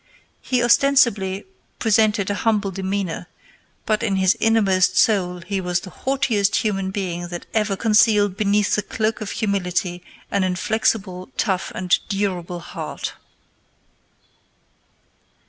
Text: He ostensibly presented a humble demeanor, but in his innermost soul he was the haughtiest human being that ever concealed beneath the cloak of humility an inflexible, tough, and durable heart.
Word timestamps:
He 0.41 0.63
ostensibly 0.63 1.45
presented 1.77 2.31
a 2.31 2.41
humble 2.41 2.71
demeanor, 2.71 3.27
but 3.85 4.01
in 4.01 4.15
his 4.15 4.35
innermost 4.39 4.97
soul 4.97 5.41
he 5.41 5.61
was 5.61 5.81
the 5.81 5.91
haughtiest 5.91 6.55
human 6.55 6.89
being 6.89 7.27
that 7.27 7.45
ever 7.53 7.75
concealed 7.75 8.35
beneath 8.35 8.73
the 8.73 8.81
cloak 8.81 9.21
of 9.21 9.29
humility 9.29 10.01
an 10.31 10.43
inflexible, 10.43 11.29
tough, 11.37 11.71
and 11.75 11.93
durable 12.09 12.61
heart. 12.61 13.13